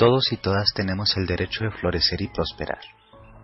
Todos 0.00 0.32
y 0.32 0.38
todas 0.38 0.72
tenemos 0.74 1.14
el 1.18 1.26
derecho 1.26 1.62
de 1.62 1.72
florecer 1.72 2.22
y 2.22 2.28
prosperar. 2.28 2.80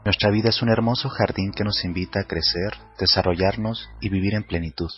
Nuestra 0.07 0.31
vida 0.31 0.49
es 0.49 0.63
un 0.63 0.71
hermoso 0.71 1.11
jardín 1.11 1.53
que 1.53 1.65
nos 1.65 1.85
invita 1.85 2.21
a 2.21 2.25
crecer, 2.25 2.73
desarrollarnos 2.99 3.91
y 4.01 4.09
vivir 4.09 4.33
en 4.33 4.43
plenitud. 4.43 4.89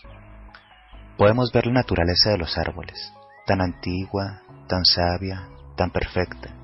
Podemos 1.17 1.51
ver 1.53 1.67
la 1.67 1.73
naturaleza 1.73 2.31
de 2.31 2.39
los 2.39 2.57
árboles, 2.57 3.13
tan 3.45 3.61
antigua, 3.61 4.41
tan 4.69 4.85
sabia, 4.85 5.49
tan 5.77 5.91
perfecta. 5.91 6.55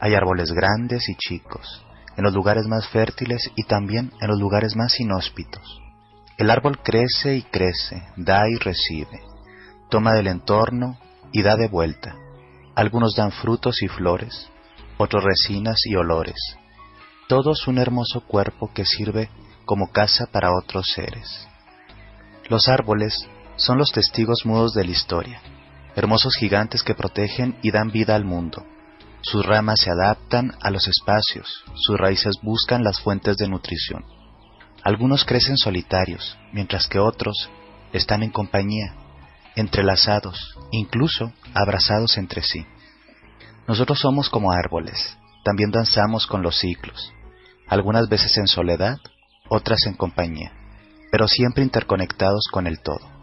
Hay 0.00 0.16
árboles 0.16 0.50
grandes 0.50 1.08
y 1.08 1.14
chicos, 1.14 1.86
en 2.16 2.24
los 2.24 2.34
lugares 2.34 2.66
más 2.66 2.88
fértiles 2.88 3.48
y 3.54 3.62
también 3.62 4.10
en 4.20 4.26
los 4.26 4.40
lugares 4.40 4.74
más 4.74 4.98
inhóspitos. 4.98 5.80
El 6.36 6.50
árbol 6.50 6.82
crece 6.82 7.36
y 7.36 7.42
crece, 7.42 8.02
da 8.16 8.48
y 8.48 8.56
recibe, 8.56 9.20
toma 9.88 10.14
del 10.14 10.26
entorno 10.26 10.98
y 11.30 11.42
da 11.42 11.54
de 11.54 11.68
vuelta. 11.68 12.16
Algunos 12.80 13.14
dan 13.14 13.30
frutos 13.30 13.82
y 13.82 13.88
flores, 13.88 14.48
otros 14.96 15.22
resinas 15.22 15.76
y 15.84 15.96
olores. 15.96 16.38
Todos 17.28 17.68
un 17.68 17.76
hermoso 17.76 18.22
cuerpo 18.22 18.72
que 18.72 18.86
sirve 18.86 19.28
como 19.66 19.92
casa 19.92 20.28
para 20.32 20.56
otros 20.56 20.86
seres. 20.94 21.46
Los 22.48 22.68
árboles 22.68 23.28
son 23.56 23.76
los 23.76 23.92
testigos 23.92 24.46
mudos 24.46 24.72
de 24.72 24.84
la 24.84 24.92
historia, 24.92 25.42
hermosos 25.94 26.36
gigantes 26.36 26.82
que 26.82 26.94
protegen 26.94 27.58
y 27.60 27.70
dan 27.70 27.90
vida 27.90 28.14
al 28.14 28.24
mundo. 28.24 28.64
Sus 29.20 29.44
ramas 29.44 29.80
se 29.80 29.90
adaptan 29.90 30.54
a 30.62 30.70
los 30.70 30.88
espacios, 30.88 31.62
sus 31.74 31.98
raíces 31.98 32.36
buscan 32.40 32.82
las 32.82 32.98
fuentes 32.98 33.36
de 33.36 33.46
nutrición. 33.46 34.06
Algunos 34.82 35.26
crecen 35.26 35.58
solitarios, 35.58 36.38
mientras 36.54 36.86
que 36.86 36.98
otros 36.98 37.50
están 37.92 38.22
en 38.22 38.30
compañía, 38.30 38.94
entrelazados, 39.56 40.56
incluso 40.70 41.32
abrazados 41.54 42.16
entre 42.18 42.42
sí. 42.42 42.66
Nosotros 43.66 44.00
somos 44.00 44.28
como 44.28 44.52
árboles, 44.52 45.16
también 45.44 45.70
danzamos 45.70 46.26
con 46.26 46.42
los 46.42 46.58
ciclos, 46.58 47.12
algunas 47.68 48.08
veces 48.08 48.36
en 48.38 48.46
soledad, 48.46 48.98
otras 49.48 49.86
en 49.86 49.94
compañía, 49.94 50.52
pero 51.10 51.28
siempre 51.28 51.62
interconectados 51.62 52.48
con 52.50 52.66
el 52.66 52.80
todo. 52.80 53.20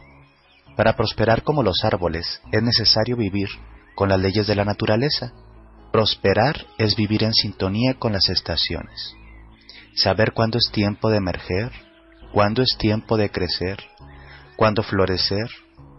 Para 0.75 0.95
prosperar 0.95 1.41
como 1.43 1.63
los 1.63 1.83
árboles 1.83 2.41
es 2.51 2.61
necesario 2.61 3.17
vivir 3.17 3.49
con 3.95 4.09
las 4.09 4.19
leyes 4.19 4.45
de 4.45 4.53
la 4.53 4.63
naturaleza. 4.63 5.33
Prosperar 5.91 6.67
es 6.77 6.95
vivir 6.95 7.23
en 7.23 7.33
sintonía 7.33 7.95
con 7.95 8.13
las 8.13 8.29
estaciones. 8.29 9.15
Saber 9.95 10.33
cuándo 10.33 10.59
es 10.59 10.69
tiempo 10.71 11.09
de 11.09 11.17
emerger, 11.17 11.71
cuándo 12.31 12.61
es 12.61 12.77
tiempo 12.77 13.17
de 13.17 13.31
crecer, 13.31 13.79
cuándo 14.55 14.83
florecer, 14.83 15.49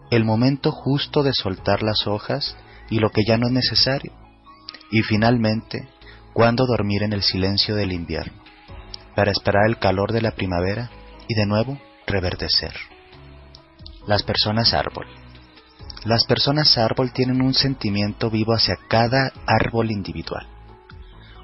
el 0.09 0.25
momento 0.25 0.71
justo 0.71 1.23
de 1.23 1.33
soltar 1.33 1.83
las 1.83 2.07
hojas 2.07 2.57
y 2.89 2.99
lo 2.99 3.11
que 3.11 3.23
ya 3.27 3.37
no 3.37 3.47
es 3.47 3.53
necesario. 3.53 4.11
Y 4.91 5.03
finalmente, 5.03 5.87
cuándo 6.33 6.65
dormir 6.65 7.03
en 7.03 7.13
el 7.13 7.21
silencio 7.21 7.75
del 7.75 7.91
invierno, 7.91 8.41
para 9.15 9.31
esperar 9.31 9.67
el 9.67 9.77
calor 9.77 10.11
de 10.11 10.21
la 10.21 10.31
primavera 10.31 10.89
y 11.27 11.35
de 11.35 11.45
nuevo 11.45 11.79
reverdecer. 12.07 12.73
Las 14.07 14.23
personas 14.23 14.73
árbol. 14.73 15.05
Las 16.05 16.25
personas 16.25 16.77
árbol 16.77 17.11
tienen 17.11 17.41
un 17.41 17.53
sentimiento 17.53 18.29
vivo 18.29 18.53
hacia 18.53 18.77
cada 18.87 19.33
árbol 19.45 19.91
individual, 19.91 20.47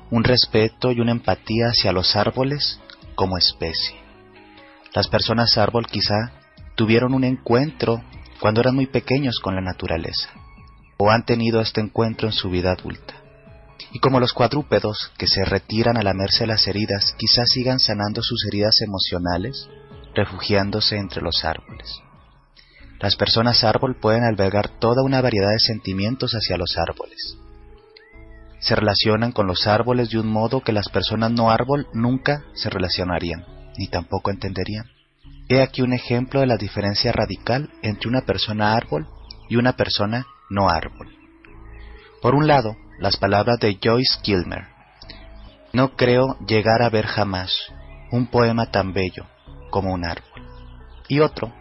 un 0.10 0.24
respeto 0.24 0.92
y 0.92 1.02
una 1.02 1.12
empatía 1.12 1.68
hacia 1.68 1.92
los 1.92 2.16
árboles 2.16 2.80
como 3.16 3.38
especie. 3.38 3.98
Las 4.94 5.10
personas 5.10 5.58
árbol 5.58 5.88
quizá 5.88 6.32
tuvieron 6.76 7.14
un 7.14 7.26
encuentro 7.26 8.02
cuando 8.40 8.62
eran 8.62 8.76
muy 8.76 8.88
pequeños 8.88 9.40
con 9.40 9.56
la 9.56 9.62
naturaleza, 9.62 10.30
o 10.98 11.10
han 11.10 11.26
tenido 11.26 11.62
este 11.62 11.82
encuentro 11.82 12.28
en 12.28 12.34
su 12.34 12.50
vida 12.50 12.72
adulta. 12.72 13.16
Y 13.92 14.00
como 14.00 14.20
los 14.20 14.34
cuadrúpedos 14.34 15.12
que 15.18 15.28
se 15.28 15.46
retiran 15.46 15.98
a 15.98 16.04
lamerse 16.04 16.48
las 16.48 16.68
heridas, 16.68 17.14
quizás 17.18 17.50
sigan 17.50 17.80
sanando 17.80 18.22
sus 18.22 18.46
heridas 18.48 18.82
emocionales, 18.82 19.70
refugiándose 20.14 20.98
entre 20.98 21.22
los 21.22 21.44
árboles. 21.44 22.02
Las 23.00 23.16
personas 23.16 23.64
árbol 23.64 23.98
pueden 24.00 24.24
albergar 24.24 24.80
toda 24.80 25.04
una 25.04 25.22
variedad 25.22 25.52
de 25.52 25.60
sentimientos 25.60 26.32
hacia 26.32 26.58
los 26.58 26.78
árboles. 26.78 27.38
Se 28.60 28.76
relacionan 28.76 29.32
con 29.32 29.48
los 29.48 29.68
árboles 29.68 30.10
de 30.10 30.20
un 30.20 30.28
modo 30.28 30.62
que 30.62 30.72
las 30.72 30.90
personas 30.90 31.32
no 31.32 31.52
árbol 31.52 31.88
nunca 31.94 32.46
se 32.54 32.70
relacionarían, 32.70 33.46
ni 33.78 33.88
tampoco 33.88 34.32
entenderían. 34.32 34.95
He 35.48 35.62
aquí 35.62 35.84
un 35.84 35.94
ejemplo 35.94 36.40
de 36.40 36.48
la 36.48 36.58
diferencia 36.58 37.12
radical 37.12 37.70
entre 37.84 38.10
una 38.10 38.22
persona 38.22 38.76
árbol 38.76 39.08
y 39.48 39.58
una 39.58 39.74
persona 39.74 40.26
no 40.50 40.70
árbol. 40.70 41.16
Por 42.22 42.34
un 42.34 42.48
lado, 42.48 42.76
las 42.98 43.18
palabras 43.18 43.60
de 43.60 43.78
Joyce 43.82 44.20
Kilmer. 44.24 44.66
No 45.72 45.96
creo 45.96 46.38
llegar 46.48 46.82
a 46.82 46.90
ver 46.90 47.06
jamás 47.06 47.52
un 48.12 48.28
poema 48.28 48.72
tan 48.72 48.94
bello 48.94 49.28
como 49.70 49.94
un 49.94 50.06
árbol. 50.06 50.42
Y 51.08 51.20
otro, 51.20 51.54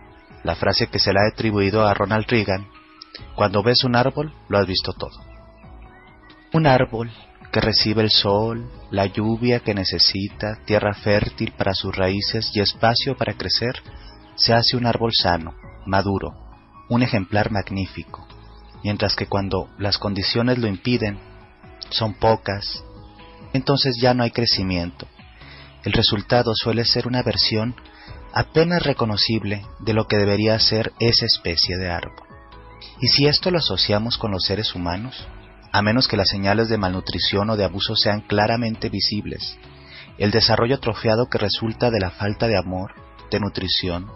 la 0.44 0.55
frase 0.55 0.87
que 0.87 0.99
se 0.99 1.12
le 1.12 1.21
ha 1.21 1.28
atribuido 1.33 1.87
a 1.87 1.93
Ronald 1.93 2.27
Reagan, 2.27 2.67
cuando 3.34 3.62
ves 3.62 3.84
un 3.84 3.97
árbol 3.97 4.33
lo 4.49 4.59
has 4.59 4.67
visto 4.67 4.94
todo. 4.94 5.19
Un 6.55 6.67
árbol 6.67 7.11
que 7.55 7.61
recibe 7.61 8.03
el 8.03 8.11
sol, 8.11 8.69
la 8.91 9.07
lluvia 9.07 9.61
que 9.61 9.75
necesita, 9.75 10.59
tierra 10.65 10.93
fértil 10.93 11.53
para 11.53 11.73
sus 11.73 11.95
raíces 11.95 12.51
y 12.53 12.59
espacio 12.59 13.17
para 13.17 13.35
crecer, 13.35 13.81
se 14.35 14.53
hace 14.53 14.77
un 14.77 14.87
árbol 14.87 15.13
sano, 15.15 15.55
maduro, 15.87 16.35
un 16.89 17.05
ejemplar 17.05 17.53
magnífico, 17.53 18.27
mientras 18.83 19.15
que 19.15 19.29
cuando 19.29 19.69
las 19.79 19.99
condiciones 19.99 20.59
lo 20.59 20.67
impiden, 20.67 21.21
son 21.91 22.15
pocas, 22.15 22.83
entonces 23.53 23.99
ya 24.03 24.15
no 24.15 24.25
hay 24.25 24.33
crecimiento. 24.33 25.07
El 25.85 25.93
resultado 25.93 26.57
suele 26.57 26.85
ser 26.85 27.07
una 27.07 27.23
versión 27.23 27.77
apenas 28.33 28.83
reconocible 28.83 29.65
de 29.79 29.93
lo 29.93 30.09
que 30.09 30.17
debería 30.17 30.59
ser 30.59 30.93
esa 30.99 31.27
especie 31.27 31.77
de 31.77 31.89
árbol. 31.89 32.27
Y 33.01 33.07
si 33.07 33.29
esto 33.29 33.53
lo 33.53 33.59
asociamos 33.59 34.19
con 34.19 34.33
los 34.33 34.43
seres 34.45 34.75
humanos, 34.75 35.29
a 35.75 35.83
menos 35.83 36.07
que 36.07 36.17
las 36.17 36.29
señales 36.29 36.69
de 36.69 36.79
malnutrición 36.79 37.51
o 37.51 37.57
de 37.57 37.65
abuso 37.65 37.97
sean 37.97 38.21
claramente 38.21 38.91
visibles. 38.91 39.59
El 40.19 40.31
desarrollo 40.31 40.77
atrofiado 40.77 41.29
que 41.29 41.37
resulta 41.37 41.91
de 41.91 41.99
la 41.99 42.12
falta 42.12 42.47
de 42.47 42.57
amor, 42.57 42.93
de 43.29 43.41
nutrición, 43.41 44.09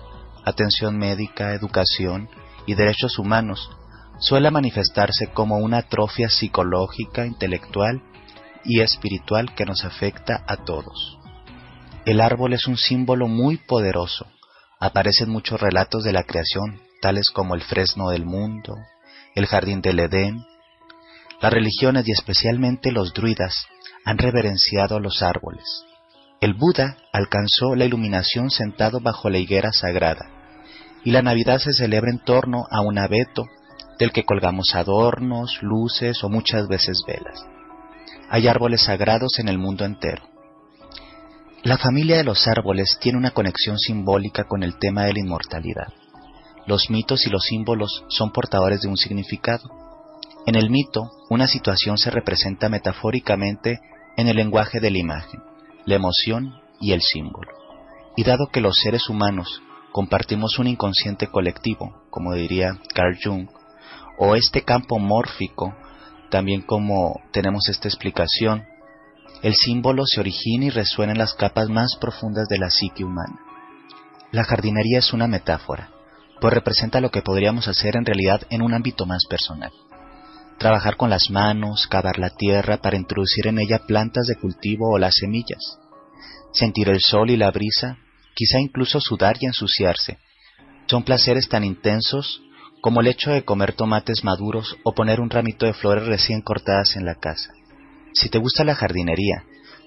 atención 0.44 0.96
médica, 0.96 1.54
educación 1.54 2.28
y 2.64 2.74
derechos 2.74 3.18
humanos 3.18 3.70
suele 4.20 4.52
manifestarse 4.52 5.32
como 5.32 5.58
una 5.58 5.78
atrofia 5.78 6.30
psicológica, 6.30 7.26
intelectual 7.26 8.04
y 8.64 8.78
espiritual 8.78 9.52
que 9.56 9.64
nos 9.64 9.84
afecta 9.84 10.44
a 10.46 10.58
todos. 10.58 11.18
El 12.04 12.20
árbol 12.20 12.52
es 12.52 12.68
un 12.68 12.76
símbolo 12.76 13.26
muy 13.26 13.56
poderoso. 13.56 14.28
Aparecen 14.78 15.28
muchos 15.28 15.60
relatos 15.60 16.04
de 16.04 16.12
la 16.12 16.22
creación, 16.22 16.80
tales 17.02 17.30
como 17.30 17.56
el 17.56 17.62
fresno 17.62 18.10
del 18.10 18.24
mundo, 18.24 18.76
el 19.34 19.46
jardín 19.46 19.80
del 19.80 19.98
Edén, 19.98 20.44
las 21.40 21.52
religiones 21.52 22.06
y 22.06 22.12
especialmente 22.12 22.92
los 22.92 23.12
druidas 23.12 23.66
han 24.04 24.18
reverenciado 24.18 24.96
a 24.96 25.00
los 25.00 25.22
árboles. 25.22 25.64
El 26.40 26.54
Buda 26.54 26.96
alcanzó 27.12 27.74
la 27.74 27.84
iluminación 27.84 28.50
sentado 28.50 29.00
bajo 29.00 29.28
la 29.28 29.38
higuera 29.38 29.72
sagrada, 29.72 30.30
y 31.04 31.10
la 31.10 31.22
Navidad 31.22 31.58
se 31.58 31.72
celebra 31.72 32.10
en 32.10 32.18
torno 32.24 32.64
a 32.70 32.80
un 32.80 32.98
abeto 32.98 33.44
del 33.98 34.12
que 34.12 34.24
colgamos 34.24 34.74
adornos, 34.74 35.58
luces 35.62 36.22
o 36.22 36.28
muchas 36.28 36.68
veces 36.68 37.02
velas. 37.06 37.44
Hay 38.30 38.46
árboles 38.46 38.82
sagrados 38.82 39.38
en 39.38 39.48
el 39.48 39.58
mundo 39.58 39.84
entero. 39.84 40.22
La 41.62 41.76
familia 41.76 42.18
de 42.18 42.24
los 42.24 42.46
árboles 42.46 42.98
tiene 43.00 43.18
una 43.18 43.32
conexión 43.32 43.78
simbólica 43.78 44.44
con 44.44 44.62
el 44.62 44.78
tema 44.78 45.04
de 45.04 45.14
la 45.14 45.20
inmortalidad. 45.20 45.92
Los 46.66 46.90
mitos 46.90 47.26
y 47.26 47.30
los 47.30 47.42
símbolos 47.44 48.04
son 48.08 48.30
portadores 48.30 48.80
de 48.82 48.88
un 48.88 48.96
significado. 48.96 49.68
En 50.48 50.54
el 50.54 50.70
mito, 50.70 51.10
una 51.28 51.46
situación 51.46 51.98
se 51.98 52.10
representa 52.10 52.70
metafóricamente 52.70 53.80
en 54.16 54.28
el 54.28 54.36
lenguaje 54.36 54.80
de 54.80 54.90
la 54.90 54.96
imagen, 54.96 55.42
la 55.84 55.96
emoción 55.96 56.54
y 56.80 56.92
el 56.92 57.02
símbolo. 57.02 57.52
Y 58.16 58.24
dado 58.24 58.46
que 58.50 58.62
los 58.62 58.78
seres 58.78 59.10
humanos 59.10 59.60
compartimos 59.92 60.58
un 60.58 60.68
inconsciente 60.68 61.26
colectivo, 61.26 62.02
como 62.08 62.32
diría 62.32 62.78
Carl 62.94 63.18
Jung, 63.22 63.50
o 64.16 64.36
este 64.36 64.62
campo 64.62 64.98
mórfico, 64.98 65.74
también 66.30 66.62
como 66.62 67.20
tenemos 67.30 67.68
esta 67.68 67.86
explicación, 67.86 68.64
el 69.42 69.54
símbolo 69.54 70.06
se 70.06 70.18
origina 70.18 70.64
y 70.64 70.70
resuena 70.70 71.12
en 71.12 71.18
las 71.18 71.34
capas 71.34 71.68
más 71.68 71.96
profundas 72.00 72.48
de 72.48 72.56
la 72.56 72.70
psique 72.70 73.04
humana. 73.04 73.38
La 74.32 74.44
jardinería 74.44 75.00
es 75.00 75.12
una 75.12 75.26
metáfora, 75.26 75.90
pues 76.40 76.54
representa 76.54 77.02
lo 77.02 77.10
que 77.10 77.20
podríamos 77.20 77.68
hacer 77.68 77.96
en 77.96 78.06
realidad 78.06 78.40
en 78.48 78.62
un 78.62 78.72
ámbito 78.72 79.04
más 79.04 79.26
personal 79.28 79.72
trabajar 80.58 80.96
con 80.96 81.08
las 81.08 81.30
manos, 81.30 81.86
cavar 81.86 82.18
la 82.18 82.30
tierra 82.30 82.78
para 82.78 82.96
introducir 82.96 83.46
en 83.46 83.58
ella 83.58 83.80
plantas 83.86 84.26
de 84.26 84.36
cultivo 84.36 84.90
o 84.90 84.98
las 84.98 85.14
semillas, 85.14 85.78
sentir 86.52 86.88
el 86.88 87.00
sol 87.00 87.30
y 87.30 87.36
la 87.36 87.50
brisa, 87.50 87.98
quizá 88.34 88.58
incluso 88.58 89.00
sudar 89.00 89.36
y 89.40 89.46
ensuciarse. 89.46 90.18
Son 90.86 91.04
placeres 91.04 91.48
tan 91.48 91.64
intensos 91.64 92.42
como 92.80 93.00
el 93.00 93.06
hecho 93.06 93.30
de 93.30 93.44
comer 93.44 93.72
tomates 93.72 94.24
maduros 94.24 94.76
o 94.84 94.94
poner 94.94 95.20
un 95.20 95.30
ramito 95.30 95.66
de 95.66 95.74
flores 95.74 96.06
recién 96.06 96.42
cortadas 96.42 96.96
en 96.96 97.04
la 97.04 97.14
casa. 97.14 97.52
Si 98.12 98.28
te 98.28 98.38
gusta 98.38 98.64
la 98.64 98.74
jardinería, 98.74 99.44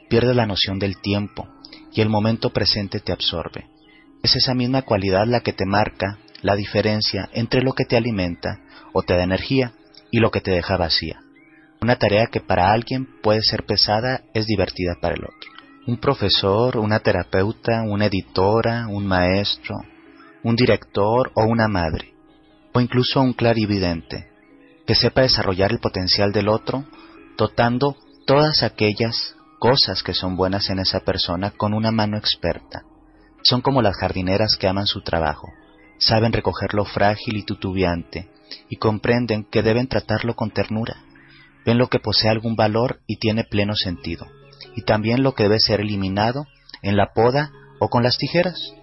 pierdes 0.10 0.36
la 0.36 0.46
noción 0.46 0.80
del 0.80 1.00
tiempo 1.00 1.48
y 1.94 2.02
el 2.02 2.10
momento 2.10 2.52
presente 2.52 3.00
te 3.00 3.12
absorbe. 3.12 3.68
Es 4.24 4.36
esa 4.36 4.54
misma 4.54 4.84
cualidad 4.84 5.26
la 5.26 5.42
que 5.42 5.54
te 5.54 5.66
marca 5.66 6.20
la 6.42 6.56
diferencia 6.56 7.30
entre 7.34 7.62
lo 7.62 7.74
que 7.74 7.86
te 7.86 7.98
alimenta 7.98 8.60
o 8.94 9.04
te 9.04 9.16
da 9.16 9.24
energía 9.24 9.74
y 10.12 10.20
lo 10.20 10.30
que 10.30 10.42
te 10.42 10.52
deja 10.52 10.78
vacía. 10.78 11.22
Una 11.82 11.96
tarea 11.96 12.28
que 12.28 12.42
para 12.42 12.72
alguien 12.72 13.08
puede 13.24 13.42
ser 13.42 13.66
pesada 13.66 14.22
es 14.34 14.46
divertida 14.46 14.98
para 15.02 15.16
el 15.16 15.24
otro. 15.24 15.50
Un 15.88 15.98
profesor, 15.98 16.78
una 16.78 17.00
terapeuta, 17.00 17.82
una 17.82 18.06
editora, 18.06 18.88
un 18.88 19.08
maestro, 19.08 19.78
un 20.44 20.56
director 20.56 21.32
o 21.34 21.46
una 21.46 21.68
madre, 21.68 22.14
o 22.74 22.80
incluso 22.80 23.22
un 23.22 23.34
clarividente, 23.34 24.30
que 24.86 24.94
sepa 24.94 25.22
desarrollar 25.22 25.72
el 25.72 25.80
potencial 25.80 26.32
del 26.32 26.50
otro, 26.50 26.86
dotando 27.38 27.96
todas 28.28 28.62
aquellas 28.62 29.36
cosas 29.60 30.04
que 30.04 30.14
son 30.14 30.36
buenas 30.36 30.70
en 30.70 30.80
esa 30.80 31.00
persona 31.00 31.52
con 31.52 31.74
una 31.74 31.92
mano 31.92 32.18
experta. 32.18 32.84
Son 33.44 33.62
como 33.62 33.82
las 33.82 33.98
jardineras 33.98 34.56
que 34.60 34.68
aman 34.68 34.86
su 34.86 35.02
trabajo, 35.02 35.48
saben 35.98 36.34
recoger 36.34 36.74
lo 36.74 36.86
frágil 36.86 37.38
y 37.38 37.44
tutubiante, 37.44 38.30
y 38.70 38.78
comprenden 38.78 39.44
que 39.44 39.64
deben 39.64 39.88
tratarlo 39.88 40.36
con 40.36 40.52
ternura. 40.52 41.04
Ven 41.66 41.78
lo 41.78 41.88
que 41.88 42.00
posee 42.00 42.30
algún 42.30 42.56
valor 42.56 43.00
y 43.08 43.18
tiene 43.18 43.44
pleno 43.44 43.76
sentido, 43.76 44.28
y 44.76 44.84
también 44.84 45.24
lo 45.24 45.36
que 45.36 45.44
debe 45.44 45.60
ser 45.60 45.82
eliminado 45.82 46.48
en 46.82 46.98
la 46.98 47.14
poda 47.14 47.52
o 47.80 47.90
con 47.90 48.04
las 48.04 48.18
tijeras. 48.18 48.74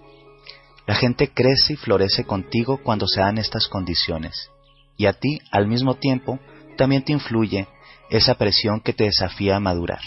La 0.86 0.94
gente 0.94 1.28
crece 1.28 1.74
y 1.74 1.76
florece 1.76 2.24
contigo 2.24 2.80
cuando 2.82 3.06
se 3.06 3.20
dan 3.20 3.38
estas 3.38 3.68
condiciones, 3.68 4.50
y 4.96 5.06
a 5.06 5.12
ti, 5.12 5.40
al 5.50 5.66
mismo 5.66 5.96
tiempo, 5.96 6.38
también 6.76 7.04
te 7.04 7.12
influye 7.12 7.66
esa 8.10 8.36
presión 8.36 8.80
que 8.80 8.92
te 8.92 9.04
desafía 9.04 9.56
a 9.56 9.60
madurar. 9.60 10.00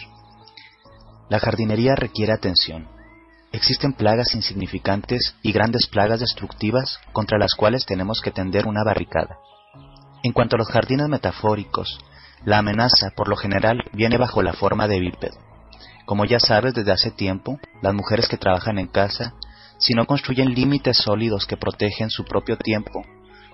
La 1.30 1.40
jardinería 1.40 1.96
requiere 1.96 2.34
atención. 2.34 2.90
Existen 3.52 3.94
plagas 3.94 4.34
insignificantes 4.34 5.36
y 5.42 5.52
grandes 5.52 5.88
plagas 5.88 6.22
destructivas 6.22 7.00
contra 7.12 7.38
las 7.38 7.54
cuales 7.54 7.86
tenemos 7.86 8.22
que 8.22 8.32
tender 8.32 8.66
una 8.66 8.84
barricada. 8.84 9.38
En 10.24 10.34
cuanto 10.34 10.56
a 10.56 10.60
los 10.60 10.70
jardines 10.70 11.08
metafóricos, 11.08 12.00
la 12.46 12.60
amenaza, 12.60 13.12
por 13.16 13.28
lo 13.28 13.36
general, 13.36 13.84
viene 13.94 14.18
bajo 14.18 14.42
la 14.42 14.54
forma 14.54 14.88
de 14.88 15.00
bípedo. 15.00 15.38
Como 16.06 16.26
ya 16.26 16.40
sabes 16.40 16.74
desde 16.74 16.92
hace 16.92 17.12
tiempo, 17.12 17.60
las 17.82 17.94
mujeres 17.94 18.28
que 18.28 18.38
trabajan 18.38 18.78
en 18.78 18.88
casa 18.88 19.34
si 19.82 19.96
no 19.96 20.06
construyen 20.06 20.54
límites 20.54 20.98
sólidos 20.98 21.48
que 21.48 21.58
protegen 21.58 22.12
su 22.12 22.24
propio 22.24 22.56
tiempo, 22.56 23.04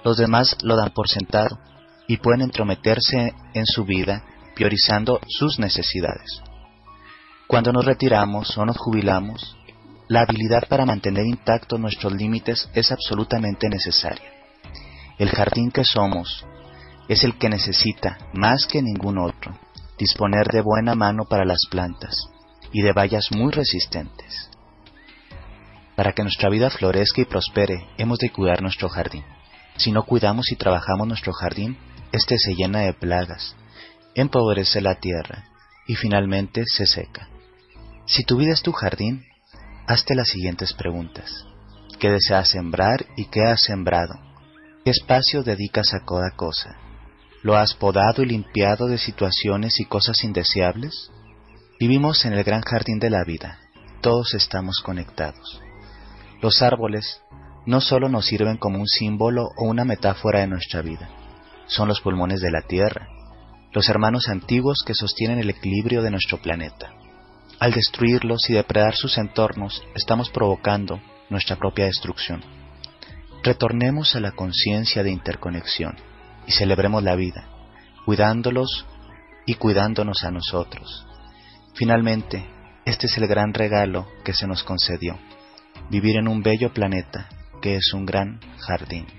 los 0.04 0.18
demás 0.18 0.58
lo 0.62 0.76
dan 0.76 0.92
por 0.92 1.08
sentado 1.08 1.58
y 2.06 2.18
pueden 2.18 2.42
entrometerse 2.42 3.34
en 3.54 3.66
su 3.66 3.86
vida 3.86 4.24
priorizando 4.54 5.22
sus 5.28 5.58
necesidades. 5.58 6.42
Cuando 7.48 7.72
nos 7.72 7.86
retiramos 7.86 8.58
o 8.58 8.66
nos 8.66 8.78
jubilamos, 8.78 9.56
la 10.10 10.22
habilidad 10.22 10.68
para 10.68 10.86
mantener 10.86 11.26
intactos 11.26 11.80
nuestros 11.80 12.12
límites 12.12 12.70
es 12.74 12.92
absolutamente 12.92 13.70
necesaria. 13.70 14.30
El 15.18 15.30
jardín 15.30 15.72
que 15.72 15.86
somos 15.86 16.46
es 17.08 17.24
el 17.24 17.38
que 17.38 17.50
necesita, 17.50 18.18
más 18.34 18.66
que 18.66 18.82
ningún 18.82 19.18
otro, 19.18 19.58
disponer 19.98 20.48
de 20.48 20.62
buena 20.62 20.96
mano 20.96 21.26
para 21.26 21.46
las 21.46 21.62
plantas 21.70 22.30
y 22.72 22.82
de 22.82 22.94
vallas 22.94 23.28
muy 23.32 23.52
resistentes. 23.52 24.50
Para 25.96 26.14
que 26.14 26.24
nuestra 26.24 26.50
vida 26.50 26.70
florezca 26.70 27.22
y 27.22 27.26
prospere, 27.26 27.88
hemos 27.98 28.20
de 28.20 28.30
cuidar 28.30 28.62
nuestro 28.62 28.90
jardín. 28.90 29.24
Si 29.78 29.92
no 29.92 30.04
cuidamos 30.04 30.52
y 30.52 30.56
trabajamos 30.56 31.08
nuestro 31.08 31.34
jardín, 31.34 31.78
éste 32.12 32.38
se 32.38 32.56
llena 32.56 32.82
de 32.82 32.94
plagas, 32.94 33.56
empobrece 34.14 34.82
la 34.82 34.96
tierra 34.96 35.46
y 35.88 35.96
finalmente 35.96 36.64
se 36.66 36.86
seca. 36.86 37.30
Si 38.06 38.24
tu 38.24 38.38
vida 38.38 38.54
es 38.54 38.62
tu 38.62 38.74
jardín, 38.74 39.26
hazte 39.88 40.14
las 40.14 40.28
siguientes 40.28 40.74
preguntas. 40.74 41.46
¿Qué 42.00 42.12
deseas 42.12 42.50
sembrar 42.50 43.06
y 43.16 43.26
qué 43.26 43.44
has 43.44 43.62
sembrado? 43.62 44.14
¿Qué 44.84 44.92
espacio 44.92 45.44
dedicas 45.44 45.94
a 45.94 46.06
cada 46.06 46.32
cosa? 46.36 46.78
¿Lo 47.48 47.56
has 47.56 47.76
podado 47.76 48.24
y 48.24 48.26
limpiado 48.26 48.88
de 48.88 48.98
situaciones 48.98 49.80
y 49.80 49.86
cosas 49.86 50.22
indeseables? 50.26 51.10
Vivimos 51.80 52.26
en 52.26 52.34
el 52.34 52.44
gran 52.44 52.60
jardín 52.62 53.00
de 53.00 53.10
la 53.10 53.24
vida. 53.24 53.60
Todos 54.02 54.34
estamos 54.34 54.82
conectados. 54.84 55.62
Los 56.42 56.62
árboles 56.62 57.22
no 57.66 57.80
solo 57.80 58.10
nos 58.10 58.26
sirven 58.26 58.58
como 58.58 58.80
un 58.80 58.88
símbolo 58.88 59.48
o 59.56 59.64
una 59.64 59.86
metáfora 59.86 60.42
de 60.42 60.48
nuestra 60.48 60.82
vida, 60.82 61.08
son 61.68 61.88
los 61.88 62.02
pulmones 62.02 62.42
de 62.42 62.52
la 62.52 62.64
Tierra, 62.64 63.08
los 63.72 63.88
hermanos 63.88 64.28
antiguos 64.28 64.84
que 64.86 64.94
sostienen 64.94 65.40
el 65.40 65.50
equilibrio 65.50 66.02
de 66.02 66.12
nuestro 66.12 66.42
planeta. 66.42 66.96
Al 67.62 67.72
destruirlos 67.72 68.50
y 68.50 68.56
depredar 68.56 68.94
sus 68.94 69.18
entornos, 69.18 69.82
estamos 69.96 70.30
provocando 70.32 71.00
nuestra 71.30 71.56
propia 71.56 71.86
destrucción. 71.86 72.44
Retornemos 73.42 74.18
a 74.18 74.20
la 74.20 74.34
conciencia 74.34 75.02
de 75.02 75.12
interconexión 75.12 75.96
y 76.48 76.52
celebremos 76.54 77.04
la 77.04 77.16
vida, 77.16 77.46
cuidándolos 78.06 78.86
y 79.46 79.56
cuidándonos 79.56 80.24
a 80.24 80.32
nosotros. 80.32 81.06
Finalmente, 81.76 82.44
este 82.86 83.06
es 83.06 83.18
el 83.18 83.28
gran 83.28 83.54
regalo 83.54 84.08
que 84.24 84.34
se 84.34 84.48
nos 84.48 84.64
concedió 84.64 85.20
vivir 85.90 86.18
en 86.18 86.28
un 86.28 86.42
bello 86.42 86.74
planeta 86.74 87.30
que 87.62 87.76
es 87.76 87.94
un 87.94 88.06
gran 88.06 88.40
jardín. 88.60 89.17